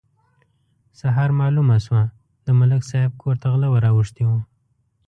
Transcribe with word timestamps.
سهار 0.99 1.29
مالومه 1.39 1.77
شوه: 1.85 2.03
د 2.45 2.47
ملک 2.59 2.81
صاحب 2.89 3.11
کور 3.21 3.35
ته 3.41 3.47
غله 3.53 3.67
ور 3.71 3.83
اوښتي 3.91 4.23
وو. 4.25 4.39